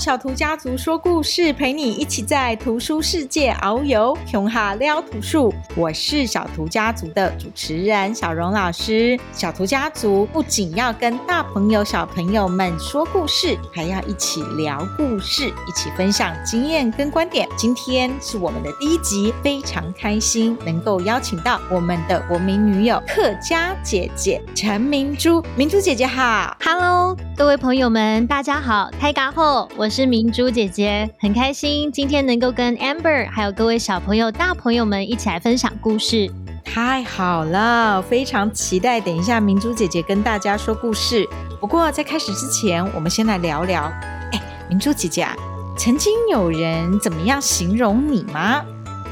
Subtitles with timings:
[0.00, 5.52] 小图家族说故事，陪你一起在图书世界遨游，熊哈撩图书。
[5.76, 9.20] 我是小图家族的主持人小荣老师。
[9.30, 17.46] 小图家族不仅要跟大朋友、小朋友们说故事，还要一起聊故事，一起分享经验跟观点。
[17.54, 25.44] 今天是我们的第一集，非常开心能够邀请到我们的国民女友客家姐姐陈明珠。
[25.56, 29.68] 明珠姐姐好，Hello，各位朋友们，大家好，大家好。
[29.76, 36.30] 我是明珠姐姐，很开心今天能够跟 Amber 还有各位小朋友、大朋友们一起来分享故事。
[36.64, 41.28] 太好了，非常期待等一下明珠姐姐跟大家说故事。
[41.60, 43.82] 不过在开始之前，我们先来聊聊。
[44.30, 45.34] 哎，明珠姐姐啊，
[45.76, 48.62] 曾经有人怎么样形容你吗？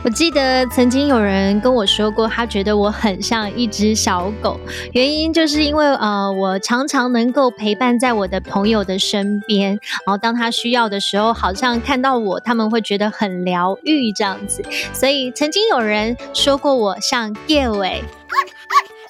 [0.05, 4.59] 我记得曾经有人跟我说过，他觉得我很像一只小狗，
[4.93, 9.71] 原因就是因为呃，我常常能够陪伴在我的朋友的身边，
[10.07, 14.65] 然后当他需要的时候，好像看到我，他们会觉得很疗愈这样子。
[14.95, 18.03] 所以曾经有人说过我像叶伟，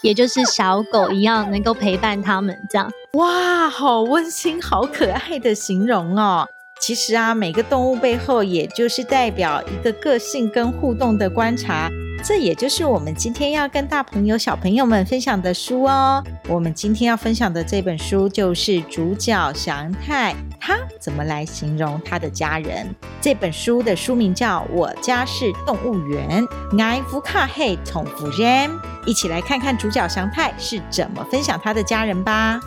[0.01, 2.91] 也就是小狗一样，能够陪伴他们这样。
[3.13, 6.49] 哇，好温馨、好可爱的形容哦。
[6.81, 11.91] 其实啊，每个动物背后，也就是代表一个个性跟互动的观察。
[12.25, 16.21] 这也就是我们今天要跟大朋友、小朋友们分享的书哦。
[16.49, 22.93] 我们今天要分享的这本书就是主角祥太，他怎么来形容他的家人？
[23.21, 26.45] 这本书的书名叫《我家是动物园》，
[26.83, 28.69] 爱福卡黑宠物人，
[29.07, 32.59] 一起来看看主角祥太是怎么分享他的家人吧。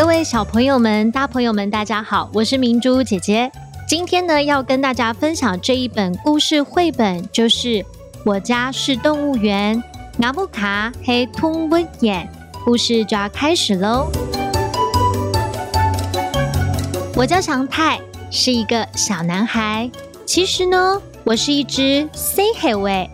[0.00, 3.52] 各位小朋友们、大朋友们，大家好，我是明珠姐姐。
[3.86, 7.68] 今天呢，要跟大家分享这一本故事绘本，就是
[8.24, 9.76] 《我家是动物园》。
[10.24, 12.26] 阿布卡黑通威眼，
[12.64, 14.10] 故事就要开始喽。
[17.14, 19.90] 我叫祥太，是一个小男孩。
[20.24, 23.10] 其实呢，我是一只 C 黑尾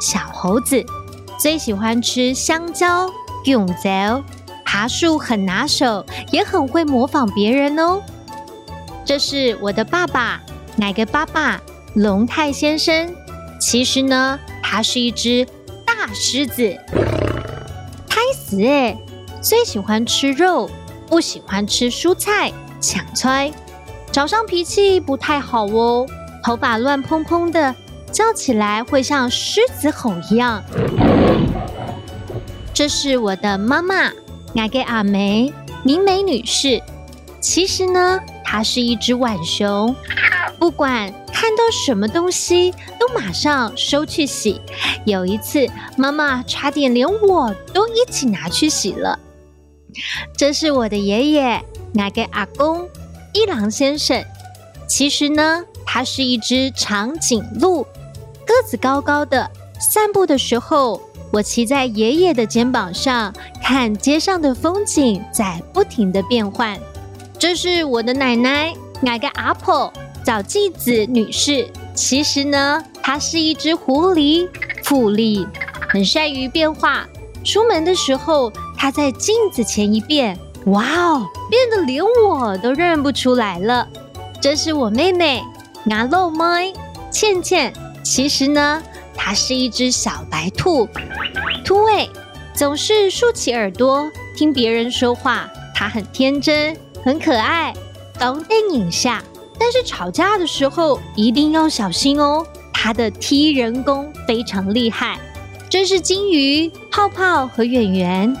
[0.00, 0.84] 小猴子，
[1.38, 3.08] 最喜欢吃香蕉、
[3.44, 4.20] 永泽。
[4.74, 8.02] 爬树很拿手，也很会模仿别人哦。
[9.04, 10.42] 这是我的爸爸，
[10.74, 11.62] 哪个爸爸？
[11.94, 13.14] 龙泰先生。
[13.60, 15.46] 其实呢，他是一只
[15.86, 16.76] 大狮子。
[18.08, 18.98] 胎死诶，
[19.40, 20.68] 最喜欢吃肉，
[21.06, 23.52] 不喜欢吃蔬菜，抢菜。
[24.10, 26.04] 早上脾气不太好哦，
[26.42, 27.72] 头发乱蓬蓬的，
[28.10, 30.64] 叫起来会像狮子吼一样。
[32.74, 34.10] 这是我的妈妈。
[34.56, 36.80] 我的阿梅，明美女士，
[37.40, 39.94] 其实呢，她是一只浣熊，
[40.58, 44.60] 不管看到什么东西，都马上收去洗。
[45.04, 45.66] 有一次，
[45.96, 49.18] 妈妈差点连我都一起拿去洗了。
[50.36, 51.60] 这是我的爷爷，
[51.92, 52.88] 我的阿公，
[53.32, 54.24] 一郎先生。
[54.86, 57.82] 其实呢，他是一只长颈鹿，
[58.46, 59.50] 个子高高的，
[59.80, 61.02] 散步的时候。
[61.32, 63.34] 我骑在爷爷的肩膀上，
[63.64, 66.78] 看街上的风景在不停的变换。
[67.38, 69.90] 这是我的奶奶，我的阿婆，
[70.22, 71.66] 早纪子女士。
[71.94, 74.46] 其实呢，她是一只狐狸，
[74.86, 75.48] 狐狸，
[75.88, 77.08] 很善于变化。
[77.42, 83.88] 出门的时候，她在镜子前一变，哇哦，变得连我都认不出来了。
[84.42, 85.42] 这是我妹妹，
[85.86, 86.74] 我老妹，
[87.10, 87.72] 倩倩。
[88.02, 88.82] 其实呢。
[89.16, 90.86] 它是一只小白兔，
[91.64, 92.10] 兔尾，
[92.54, 95.50] 总是竖起耳朵听别人说话。
[95.74, 97.74] 他很天真，很可爱，
[98.18, 99.22] 懂得拧下。
[99.58, 105.18] 但是吵架的时候一定要小心哦，他的踢人功非常厉害。
[105.68, 108.36] 这是金鱼泡泡和圆圆。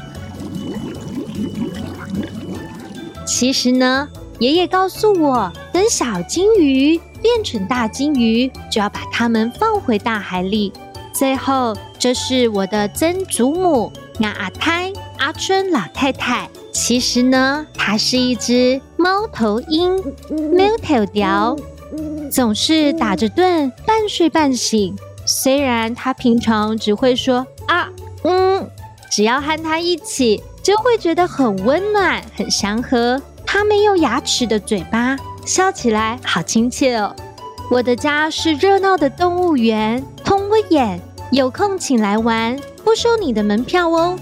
[3.26, 4.08] 其实呢，
[4.38, 7.00] 爷爷告诉我，等小金鱼。
[7.24, 10.70] 变成大金鱼，就要把它们放回大海里。
[11.14, 13.90] 最后，这是我的曾祖母，
[14.20, 16.48] 阿阿泰阿春老太太。
[16.72, 19.96] 其实呢，她是一只猫头鹰，
[20.30, 21.56] 猫头雕，
[22.30, 24.96] 总是打着盹，半睡半醒。
[25.26, 27.88] 虽然它平常只会说啊
[28.24, 28.68] 嗯，
[29.10, 33.20] 只要和它一起，就会觉得很温暖、很祥和。
[33.46, 35.16] 它没有牙齿的嘴巴。
[35.46, 37.14] 笑起来好亲切哦！
[37.70, 40.98] 我的家是热闹的动物园，通过眼，
[41.30, 44.16] 有空请来玩，不收你的门票哦。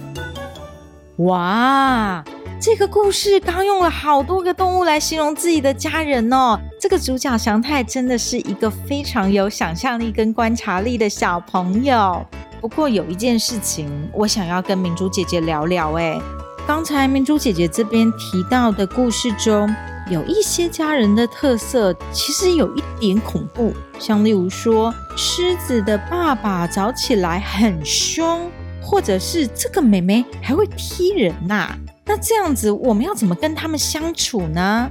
[1.17, 2.25] 哇，
[2.61, 6.59] 这个故事刚用了好多个动物来形容自己的家人哦。
[6.81, 12.25] 这个主角祥太真的是一个非常有想象力跟观察力的小朋友。
[12.61, 16.21] 不过有一件事情，我想要跟明珠姐姐聊聊，哎。
[16.65, 19.69] 刚才明珠姐姐这边提到的故事中，
[20.09, 28.49] 有一些家人的特色，其实有一点恐怖，像例如说，狮子的爸爸早起来很凶，
[28.81, 34.89] 或者是这个妹妹还会踢人呐、那这样子，我们要怎么跟他们相处呢？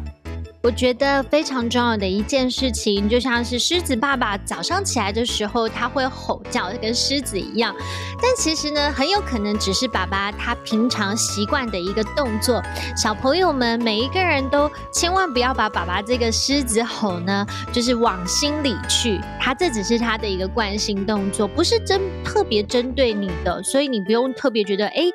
[0.63, 7.75] 我觉得非常重要的一件事情，就像是狮子爸爸早上起来的时候，他会吼叫，跟狮子一样。
[8.21, 12.61] 但其实呢，很有可能只是爸爸他平常习惯的一个动作。
[12.95, 17.43] 小朋友们每一个人都千万不要把爸爸这个狮子吼呢，
[17.73, 19.19] 就是往心里去。
[19.39, 25.05] 他这只是他的一个惯性动作，不是针特别针对你的，所以你不用特别觉得哎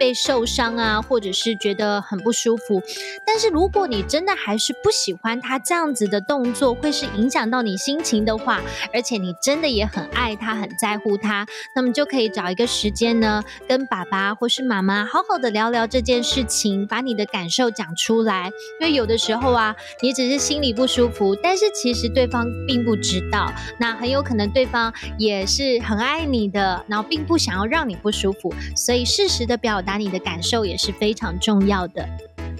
[0.00, 2.82] 被受伤啊，或者是觉得很不舒服。
[3.24, 8.62] 但是如果你真的还是不喜欢他这样子的动作，会是影响到你心情的话，
[8.94, 18.50] 而且你真的也很爱他，很在乎他，那么就可以找一个时间呢，跟爸爸或是妈妈好好的聊聊这件事情，把你的感受讲出来。
[18.80, 32.08] 因为有的时候啊，你只是心里不舒服，但是其实对方并不知道，那很有可能对方也是很爱你的，然后并不想要让你不舒服，所以适时的表达你的感受也是非常重要的。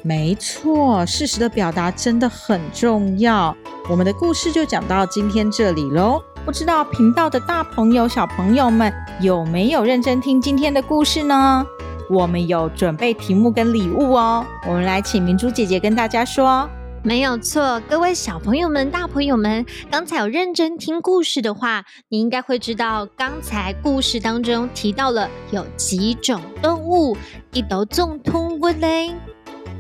[0.07, 3.53] 没错，事实的表达真的很重要。
[3.91, 6.23] 我们的故事就讲到今天这里喽。
[6.45, 11.67] 不知道频道的大朋友、小朋友们有没有认真听今天的故事呢？
[12.09, 14.47] 我们有准备题目跟礼物哦。
[14.69, 16.71] 我们来请明珠姐姐跟大家说。
[17.03, 27.17] 没有错，各位小朋友们、大朋友们，刚才有认真听故事的话，你应该会知道，刚才故事当中提到了有几种动物，
[27.53, 29.13] 一头总通过嘞。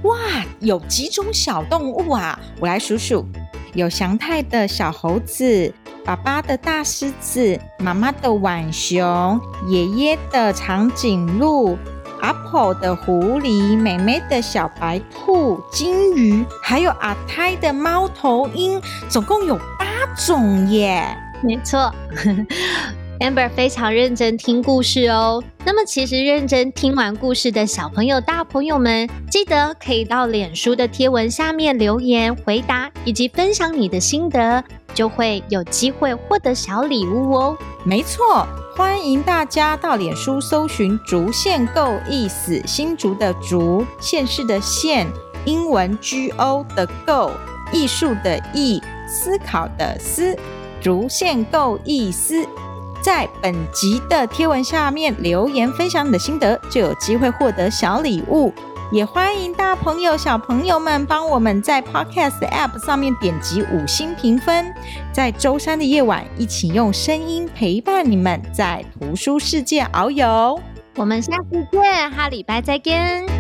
[0.03, 0.17] 哇，
[0.61, 2.39] 有几种小动物啊！
[2.61, 3.27] 我来数数：
[3.75, 5.73] 有祥太的小猴子，
[6.05, 11.77] 爸爸的大狮子，妈妈的浣熊，爷爷的长颈鹿，
[12.21, 21.05] 阿婆的狐狸，妹妹的小白兔，金鱼，还有阿泰的猫头鹰，总共有八种耶！
[21.43, 21.93] 没错。
[23.21, 25.43] Amber 非常认真听故事哦。
[25.65, 37.57] 那么，其实认真听完故事的小朋友、大朋友们，记得可以到脸书的贴文下面留言回答，以及分享你的心得，就会有机会获得小礼物哦。
[37.85, 38.47] 没错，
[38.77, 45.07] 欢迎大家到脸书搜寻“竹县够意思”，新竹的竹，县市的县，
[45.47, 47.31] 英文 G O 的 Go，
[47.73, 50.37] 艺术的艺，思考的思，
[50.83, 52.47] 竹县够意思。
[53.07, 58.53] 在本集的贴文下面留言分享你的心得，就有机会获得小礼物。
[58.91, 64.75] 也欢迎大朋友、小朋友们帮我们在 Podcast App 上面点击五星评分。
[65.13, 70.61] 在周三的夜晚，一起用声音陪伴你们在图书世界遨游。
[70.97, 73.36] 我们下次见，哈礼拜再见。